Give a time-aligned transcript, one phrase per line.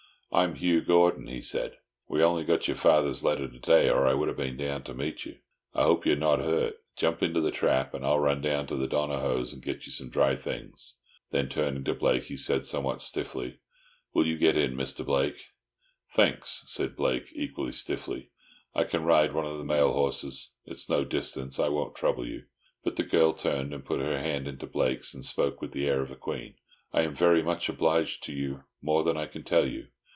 [0.33, 1.77] "I'm Hugh Gordon," he said.
[2.07, 4.93] "We only got your father's letter to day, or I would have been down to
[4.93, 5.39] meet you.
[5.73, 6.75] I hope you are not hurt.
[6.95, 10.09] Jump into the trap, and I'll run down to the Donohoes', and get you some
[10.09, 11.01] dry things."
[11.31, 13.59] Then, turning to Blake, he said somewhat stiffly,
[14.13, 15.05] "Will you get in, Mr.
[15.05, 15.35] Blake?"
[16.09, 18.29] "Thanks," said Blake, equally stiffly,
[18.73, 20.53] "I can ride one of the mail horses.
[20.63, 21.59] It's no distance.
[21.59, 22.45] I wont trouble you."
[22.85, 25.99] But the girl turned and put her hand into Blake's, and spoke with the air
[25.99, 26.53] of a queen.
[26.93, 29.87] "I am very much obliged to you—more than I can tell you.